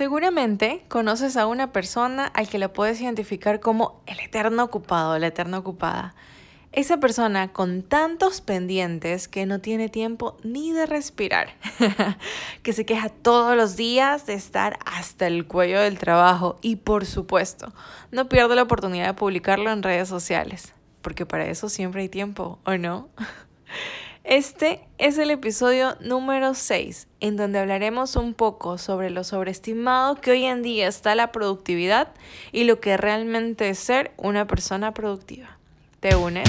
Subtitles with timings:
[0.00, 5.26] Seguramente conoces a una persona al que la puedes identificar como el eterno ocupado, la
[5.26, 6.14] eterna ocupada.
[6.72, 11.50] Esa persona con tantos pendientes que no tiene tiempo ni de respirar,
[12.62, 17.04] que se queja todos los días de estar hasta el cuello del trabajo y por
[17.04, 17.70] supuesto
[18.10, 20.72] no pierde la oportunidad de publicarlo en redes sociales,
[21.02, 23.10] porque para eso siempre hay tiempo, ¿o no?
[24.24, 30.32] Este es el episodio número 6, en donde hablaremos un poco sobre lo sobreestimado que
[30.32, 32.12] hoy en día está la productividad
[32.52, 35.58] y lo que realmente es ser una persona productiva.
[36.00, 36.48] ¿Te unes?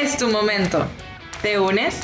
[0.00, 0.86] es tu momento.
[1.40, 2.00] ¿Te unes?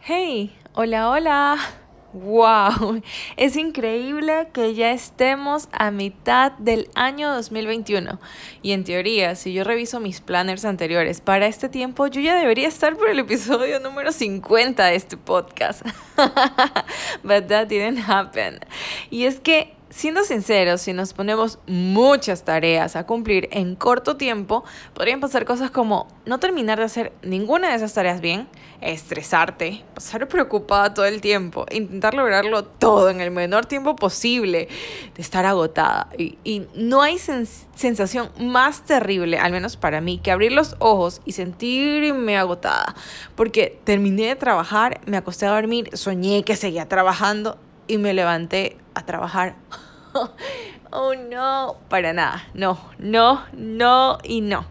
[0.00, 1.58] Hey, hola, hola.
[2.12, 3.02] ¡Wow!
[3.36, 8.20] Es increíble que ya estemos a mitad del año 2021.
[8.62, 12.68] Y en teoría, si yo reviso mis planners anteriores para este tiempo, yo ya debería
[12.68, 15.84] estar por el episodio número 50 de este podcast.
[17.24, 18.60] But that didn't happen.
[19.10, 24.64] Y es que Siendo sinceros, si nos ponemos muchas tareas a cumplir en corto tiempo,
[24.92, 28.48] podrían pasar cosas como no terminar de hacer ninguna de esas tareas bien,
[28.80, 34.66] estresarte, pasar preocupada todo el tiempo, intentar lograrlo todo en el menor tiempo posible,
[35.14, 36.08] de estar agotada.
[36.18, 41.32] Y, no hay sensación más terrible, al menos para mí, que abrir los ojos y
[41.32, 42.96] sentirme agotada.
[43.36, 48.78] Porque terminé de trabajar, me acosté a dormir, soñé que seguía trabajando y me levanté
[48.94, 49.56] a trabajar.
[50.90, 52.44] oh no, para nada.
[52.54, 54.66] No, no, no y no.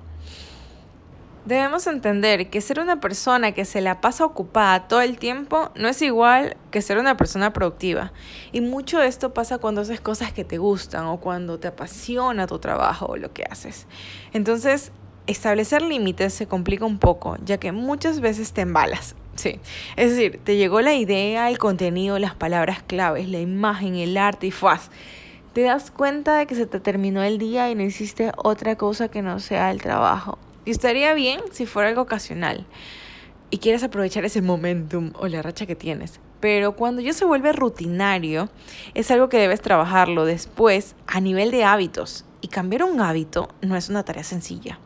[1.45, 5.89] Debemos entender que ser una persona que se la pasa ocupada todo el tiempo no
[5.89, 8.13] es igual que ser una persona productiva.
[8.53, 12.47] Y mucho de esto pasa cuando haces cosas que te gustan o cuando te apasiona
[12.47, 13.87] tu trabajo o lo que haces.
[14.31, 14.93] Entonces,
[15.27, 19.15] establecer límites se complica un poco, ya que muchas veces te embalas.
[19.43, 19.59] Sí,
[19.97, 24.47] es decir, te llegó la idea, el contenido, las palabras claves, la imagen, el arte
[24.47, 24.89] y fuas.
[25.51, 29.09] Te das cuenta de que se te terminó el día y no hiciste otra cosa
[29.09, 30.37] que no sea el trabajo.
[30.63, 32.65] Y estaría bien si fuera algo ocasional
[33.49, 36.21] y quieres aprovechar ese momentum o la racha que tienes.
[36.39, 38.47] Pero cuando ya se vuelve rutinario,
[38.93, 42.23] es algo que debes trabajarlo después a nivel de hábitos.
[42.39, 44.79] Y cambiar un hábito no es una tarea sencilla.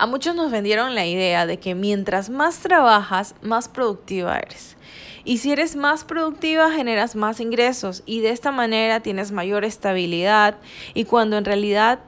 [0.00, 4.76] A muchos nos vendieron la idea de que mientras más trabajas, más productiva eres.
[5.24, 10.58] Y si eres más productiva, generas más ingresos y de esta manera tienes mayor estabilidad
[10.94, 11.98] y cuando en realidad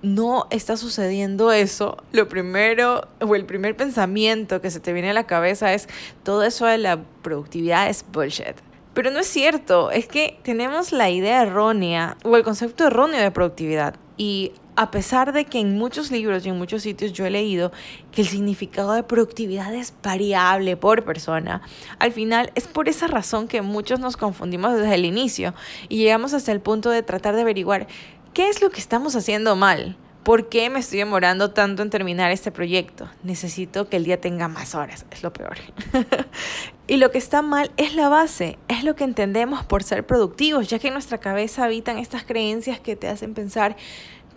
[0.00, 5.14] no está sucediendo eso, lo primero o el primer pensamiento que se te viene a
[5.14, 5.88] la cabeza es
[6.22, 8.56] todo eso de la productividad es bullshit.
[8.94, 13.30] Pero no es cierto, es que tenemos la idea errónea o el concepto erróneo de
[13.30, 17.30] productividad y a pesar de que en muchos libros y en muchos sitios yo he
[17.30, 17.72] leído
[18.12, 21.62] que el significado de productividad es variable por persona,
[21.98, 25.54] al final es por esa razón que muchos nos confundimos desde el inicio
[25.88, 27.86] y llegamos hasta el punto de tratar de averiguar
[28.32, 29.96] qué es lo que estamos haciendo mal.
[30.24, 33.10] ¿Por qué me estoy demorando tanto en terminar este proyecto?
[33.22, 35.58] Necesito que el día tenga más horas, es lo peor.
[36.86, 40.70] y lo que está mal es la base, es lo que entendemos por ser productivos,
[40.70, 43.76] ya que en nuestra cabeza habitan estas creencias que te hacen pensar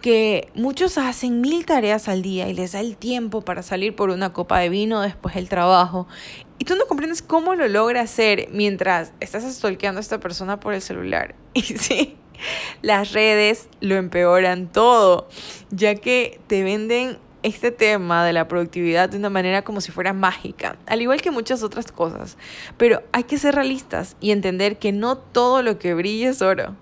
[0.02, 4.09] que muchos hacen mil tareas al día y les da el tiempo para salir por
[4.09, 6.08] una copa de vino después del trabajo.
[6.59, 10.73] Y tú no comprendes cómo lo logra hacer mientras estás stalkeando a esta persona por
[10.73, 11.35] el celular.
[11.53, 12.16] Y sí,
[12.82, 15.28] las redes lo empeoran todo,
[15.72, 20.14] ya que te venden este tema de la productividad de una manera como si fuera
[20.14, 22.38] mágica, al igual que muchas otras cosas.
[22.78, 26.76] Pero hay que ser realistas y entender que no todo lo que brilla es oro.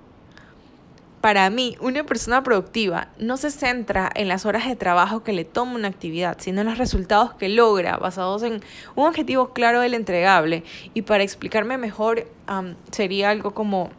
[1.25, 5.43] Para mí, una persona productiva no se centra en las horas de trabajo que le
[5.43, 8.61] toma una actividad, sino en los resultados que logra basados en
[8.93, 10.63] un objetivo claro del entregable.
[10.93, 12.27] Y para explicarme mejor,
[12.91, 13.89] sería algo como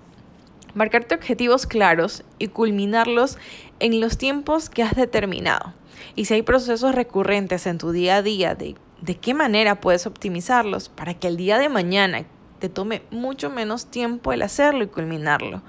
[0.75, 3.39] marcarte objetivos claros y culminarlos
[3.81, 5.75] en los tiempos que has determinado.
[6.15, 8.77] Y si hay procesos recurrentes en tu día a día, de,
[9.21, 12.25] qué manera puedes optimizarlos para que el día de mañana
[12.61, 15.63] te tome mucho menos tiempo el hacerlo y culminarlo.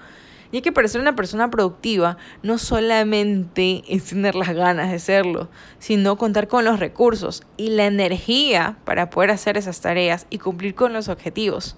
[0.51, 5.49] Y que para ser una persona productiva no solamente es tener las ganas de serlo,
[5.79, 10.75] sino contar con los recursos y la energía para poder hacer esas tareas y cumplir
[10.75, 11.77] con los objetivos.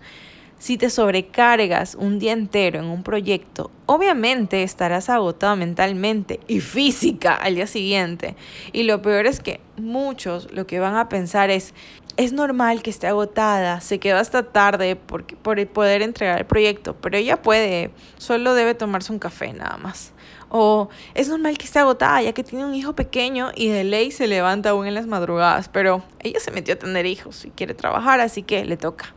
[0.60, 7.34] Si te sobrecargas un día entero en un proyecto, obviamente estarás agotado mentalmente y física
[7.34, 8.36] al día siguiente.
[8.74, 11.74] Y lo peor es que muchos lo que van a pensar es,
[12.20, 16.94] es normal que esté agotada, se quedó hasta tarde por, por poder entregar el proyecto,
[16.94, 20.12] pero ella puede, solo debe tomarse un café nada más.
[20.50, 24.12] O es normal que esté agotada ya que tiene un hijo pequeño y de ley
[24.12, 27.74] se levanta aún en las madrugadas, pero ella se metió a tener hijos y quiere
[27.74, 29.14] trabajar, así que le toca.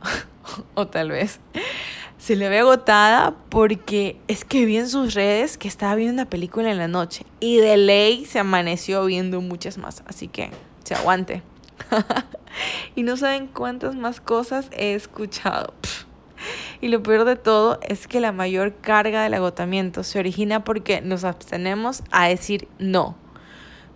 [0.74, 1.38] o tal vez
[2.16, 6.30] se le ve agotada porque es que vi en sus redes que estaba viendo una
[6.30, 10.50] película en la noche y de ley se amaneció viendo muchas más, así que
[10.82, 11.42] se aguante.
[12.94, 15.74] y no saben cuántas más cosas he escuchado.
[16.80, 21.00] Y lo peor de todo es que la mayor carga del agotamiento se origina porque
[21.00, 23.16] nos abstenemos a decir no.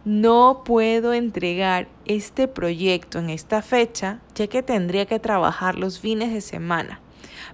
[0.05, 6.33] No puedo entregar este proyecto en esta fecha ya que tendría que trabajar los fines
[6.33, 7.01] de semana,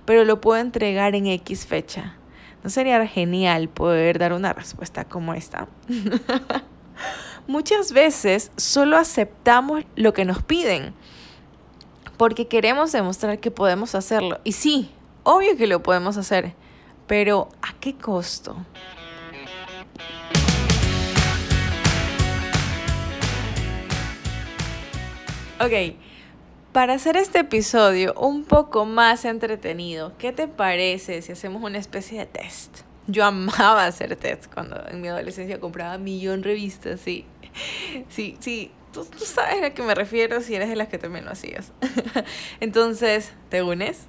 [0.05, 2.17] pero lo puedo entregar en X fecha.
[2.63, 5.67] ¿No sería genial poder dar una respuesta como esta?
[7.47, 10.95] muchas veces solo aceptamos lo que nos piden
[12.17, 14.39] porque queremos demostrar que podemos hacerlo.
[14.45, 14.93] Y sí,
[15.25, 16.55] obvio que lo podemos hacer,
[17.09, 18.57] pero ¿a qué costo?
[25.61, 25.97] Ok,
[26.73, 32.21] para hacer este episodio un poco más entretenido, ¿qué te parece si hacemos una especie
[32.21, 32.83] de test?
[33.07, 37.27] Yo amaba hacer tests cuando en mi adolescencia compraba millón revistas, sí.
[38.09, 41.25] Sí, sí, tú, tú sabes a qué me refiero si eres de las que también
[41.25, 41.73] lo hacías.
[42.61, 44.07] Entonces, ¿te unes?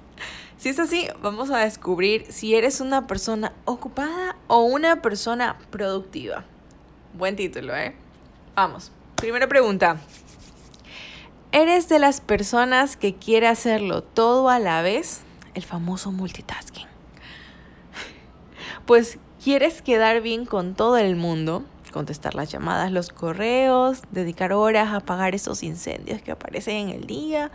[0.56, 6.44] Si es así, vamos a descubrir si eres una persona ocupada o una persona productiva.
[7.12, 7.94] Buen título, ¿eh?
[8.54, 8.92] Vamos.
[9.16, 10.00] Primera pregunta.
[11.52, 15.20] ¿Eres de las personas que quiere hacerlo todo a la vez?
[15.54, 16.83] El famoso multitasking
[18.86, 24.88] pues quieres quedar bien con todo el mundo, contestar las llamadas, los correos, dedicar horas
[24.88, 27.50] a apagar esos incendios que aparecen en el día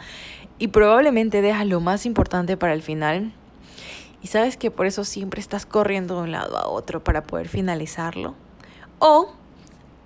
[0.58, 3.34] y probablemente dejas lo más importante para el final.
[4.22, 7.48] Y sabes que por eso siempre estás corriendo de un lado a otro para poder
[7.48, 8.36] finalizarlo.
[9.00, 9.34] O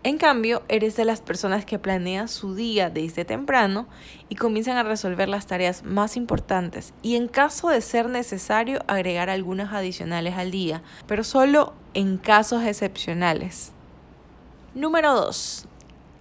[0.06, 3.88] en cambio, eres de las personas que planean su día desde temprano
[4.28, 9.30] y comienzan a resolver las tareas más importantes y en caso de ser necesario agregar
[9.30, 13.72] algunas adicionales al día, pero solo en casos excepcionales.
[14.76, 15.68] Número 2.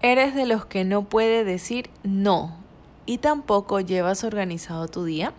[0.01, 2.57] Eres de los que no puede decir no
[3.05, 5.33] y tampoco llevas organizado tu día.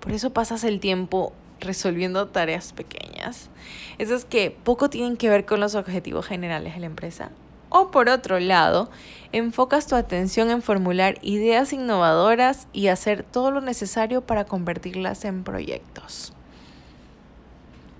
[0.00, 3.50] Por eso pasas el tiempo resolviendo tareas pequeñas.
[3.98, 7.32] Esas que poco tienen que ver con los objetivos generales de la empresa
[7.68, 8.90] o por otro lado,
[9.32, 15.44] enfocas tu atención en formular ideas innovadoras y hacer todo lo necesario para convertirlas en
[15.44, 16.32] proyectos.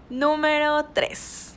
[0.08, 1.54] Número 3.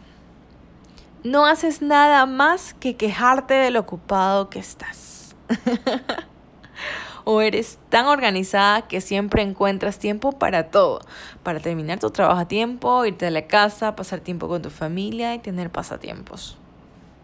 [1.24, 5.36] No haces nada más que quejarte de lo ocupado que estás.
[7.26, 11.02] o eres tan organizada que siempre encuentras tiempo para todo,
[11.44, 15.36] para terminar tu trabajo a tiempo, irte a la casa, pasar tiempo con tu familia
[15.36, 16.58] y tener pasatiempos.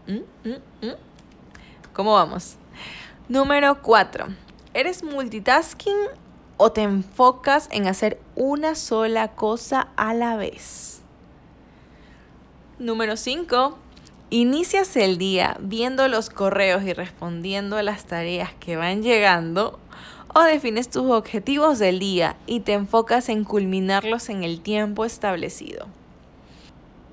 [0.06, 0.48] ¿Mm?
[0.48, 0.86] ¿Mm?
[0.86, 0.94] ¿Mm?
[1.92, 2.56] ¿Cómo vamos?
[3.28, 4.26] Número 4.
[4.72, 5.96] ¿Eres multitasking
[6.58, 11.00] o te enfocas en hacer una sola cosa a la vez?
[12.78, 13.78] Número 5.
[14.30, 19.80] ¿Inicias el día viendo los correos y respondiendo a las tareas que van llegando?
[20.34, 25.86] ¿O defines tus objetivos del día y te enfocas en culminarlos en el tiempo establecido?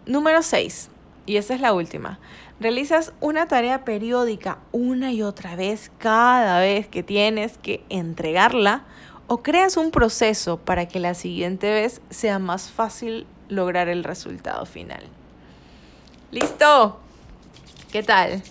[0.06, 0.90] Número 6.
[1.26, 2.20] Y esa es la última.
[2.60, 8.84] Realizas una tarea periódica una y otra vez cada vez que tienes que entregarla
[9.28, 14.66] o creas un proceso para que la siguiente vez sea más fácil lograr el resultado
[14.66, 15.04] final.
[16.32, 17.00] ¿Listo?
[17.92, 18.42] ¿Qué tal?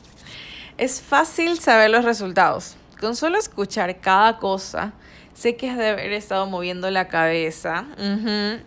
[0.78, 2.76] Es fácil saber los resultados.
[3.00, 4.92] Con solo escuchar cada cosa,
[5.34, 7.86] sé que has de haber estado moviendo la cabeza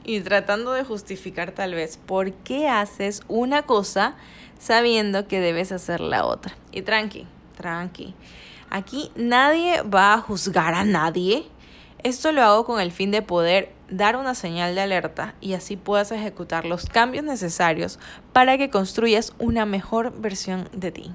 [0.04, 4.16] y tratando de justificar tal vez por qué haces una cosa
[4.60, 6.56] sabiendo que debes hacer la otra.
[6.72, 8.14] Y tranqui, tranqui.
[8.70, 11.48] Aquí nadie va a juzgar a nadie.
[12.04, 15.78] Esto lo hago con el fin de poder dar una señal de alerta y así
[15.78, 18.00] puedas ejecutar los cambios necesarios
[18.34, 21.12] para que construyas una mejor versión de ti.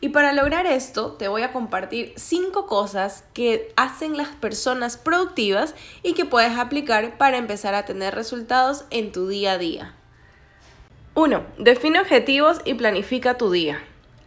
[0.00, 5.74] Y para lograr esto, te voy a compartir cinco cosas que hacen las personas productivas
[6.02, 9.94] y que puedes aplicar para empezar a tener resultados en tu día a día.
[11.16, 11.44] 1.
[11.58, 13.80] Define objetivos y planifica tu día.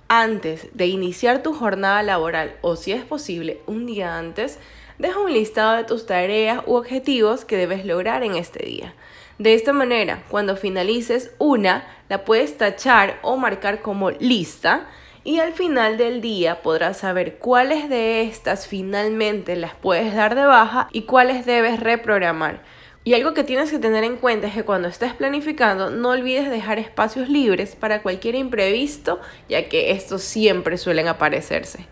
[0.07, 4.57] Antes de iniciar tu jornada laboral o si es posible un día antes,
[4.97, 8.93] deja un listado de tus tareas u objetivos que debes lograr en este día.
[9.37, 14.87] De esta manera, cuando finalices una, la puedes tachar o marcar como lista
[15.25, 20.45] y al final del día podrás saber cuáles de estas finalmente las puedes dar de
[20.45, 22.61] baja y cuáles debes reprogramar.
[23.07, 26.49] Y algo que tienes que tener en cuenta es que cuando estés planificando no olvides
[26.49, 31.87] dejar espacios libres para cualquier imprevisto, ya que estos siempre suelen aparecerse.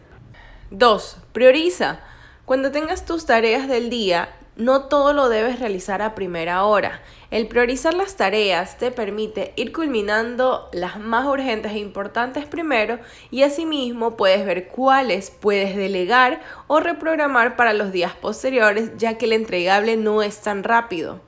[0.72, 1.19] 2.
[1.31, 2.01] Prioriza.
[2.43, 7.01] Cuando tengas tus tareas del día, no todo lo debes realizar a primera hora.
[7.29, 13.00] El priorizar las tareas te permite ir culminando las más urgentes e importantes primero
[13.31, 19.25] y asimismo puedes ver cuáles puedes delegar o reprogramar para los días posteriores ya que
[19.25, 21.19] el entregable no es tan rápido.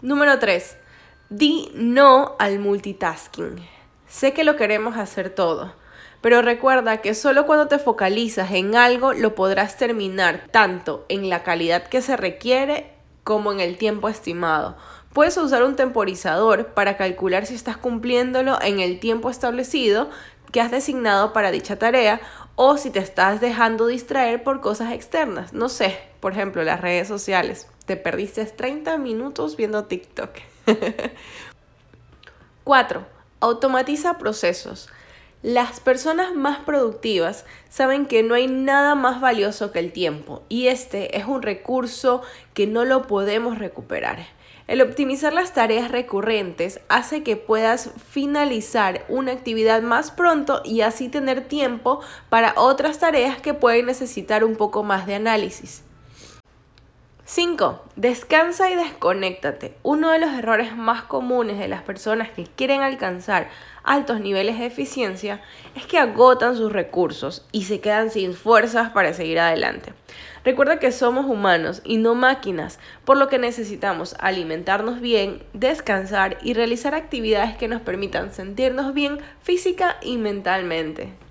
[0.00, 0.76] Número 3.
[1.28, 3.56] Di no al multitasking.
[4.06, 5.83] Sé que lo queremos hacer todo
[6.24, 11.42] pero recuerda que solo cuando te focalizas en algo lo podrás terminar, tanto en la
[11.42, 12.90] calidad que se requiere
[13.24, 14.74] como en el tiempo estimado.
[15.12, 20.08] Puedes usar un temporizador para calcular si estás cumpliéndolo en el tiempo establecido
[20.50, 22.22] que has designado para dicha tarea
[22.54, 25.52] o si te estás dejando distraer por cosas externas.
[25.52, 27.68] No sé, por ejemplo, las redes sociales.
[27.84, 30.30] Te perdiste 30 minutos viendo TikTok.
[32.64, 33.06] 4.
[33.40, 34.88] Automatiza procesos.
[35.44, 40.68] Las personas más productivas saben que no hay nada más valioso que el tiempo y
[40.68, 42.22] este es un recurso
[42.54, 44.20] que no lo podemos recuperar.
[44.68, 51.10] El optimizar las tareas recurrentes hace que puedas finalizar una actividad más pronto y así
[51.10, 55.83] tener tiempo para otras tareas que pueden necesitar un poco más de análisis.
[57.26, 57.82] 5.
[57.96, 59.74] Descansa y desconéctate.
[59.82, 63.48] Uno de los errores más comunes de las personas que quieren alcanzar
[63.82, 65.40] altos niveles de eficiencia
[65.74, 69.94] es que agotan sus recursos y se quedan sin fuerzas para seguir adelante.
[70.44, 76.52] Recuerda que somos humanos y no máquinas, por lo que necesitamos alimentarnos bien, descansar y
[76.52, 81.23] realizar actividades que nos permitan sentirnos bien física y mentalmente.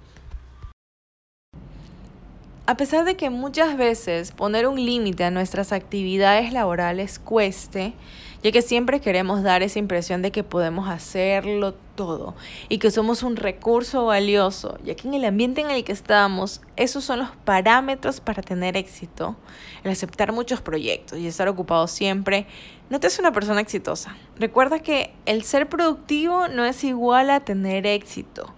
[2.65, 7.93] A pesar de que muchas veces poner un límite a nuestras actividades laborales cueste,
[8.41, 12.35] ya que siempre queremos dar esa impresión de que podemos hacerlo todo
[12.69, 16.61] y que somos un recurso valioso, ya que en el ambiente en el que estamos,
[16.77, 19.35] esos son los parámetros para tener éxito.
[19.83, 22.47] El aceptar muchos proyectos y estar ocupado siempre
[22.89, 24.15] no te hace una persona exitosa.
[24.39, 28.53] Recuerda que el ser productivo no es igual a tener éxito.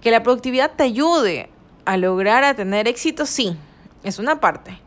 [0.00, 1.50] Que la productividad te ayude
[1.84, 3.56] a lograr a tener éxito, sí,
[4.02, 4.78] es una parte.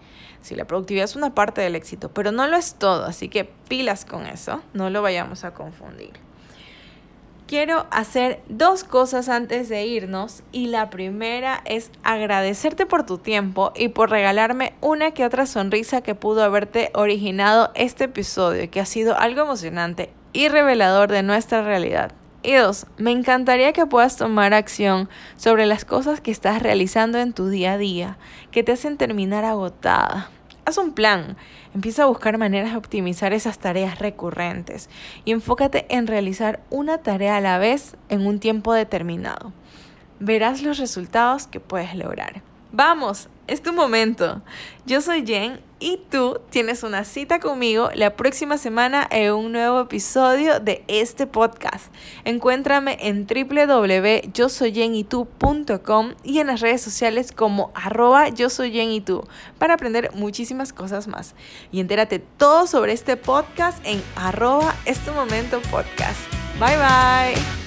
[0.42, 3.44] Sí, la productividad es una parte del éxito, pero no lo es todo, así que
[3.68, 6.14] pilas con eso, no lo vayamos a confundir.
[7.48, 13.72] Quiero hacer dos cosas antes de irnos y la primera es agradecerte por tu tiempo
[13.74, 18.86] y por regalarme una que otra sonrisa que pudo haberte originado este episodio, que ha
[18.86, 22.12] sido algo emocionante y revelador de nuestra realidad.
[22.48, 27.34] Y dos, me encantaría que puedas tomar acción sobre las cosas que estás realizando en
[27.34, 28.18] tu día a día,
[28.52, 30.30] que te hacen terminar agotada.
[30.64, 31.36] Haz un plan,
[31.76, 34.90] empieza a buscar maneras de optimizar esas tareas recurrentes
[35.26, 39.52] y enfócate en realizar una tarea a la vez en un tiempo determinado.
[40.22, 42.44] Verás los resultados que puedes lograr.
[42.72, 44.44] Vamos, es tu momento.
[44.86, 49.80] Yo soy Jen y tú tienes una cita conmigo la próxima semana en un nuevo
[49.82, 51.86] episodio de este podcast.
[52.26, 59.24] Encuéntrame en www.yosoyenitú.com y en las redes sociales como arroba yo soy Jen y tú
[59.58, 61.36] para aprender muchísimas cosas más.
[61.72, 66.20] Y entérate todo sobre este podcast en arroba es tu momento podcast.
[66.60, 67.67] Bye bye.